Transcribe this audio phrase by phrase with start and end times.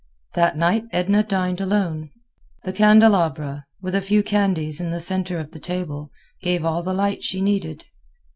[0.33, 2.09] That night Edna dined alone.
[2.63, 6.09] The candelabra, with a few candles in the center of the table,
[6.41, 7.85] gave all the light she needed.